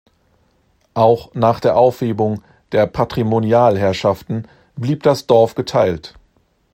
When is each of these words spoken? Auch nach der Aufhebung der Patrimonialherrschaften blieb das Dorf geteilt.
Auch 0.95 1.35
nach 1.35 1.59
der 1.59 1.77
Aufhebung 1.77 2.41
der 2.71 2.87
Patrimonialherrschaften 2.87 4.47
blieb 4.75 5.03
das 5.03 5.27
Dorf 5.27 5.53
geteilt. 5.53 6.15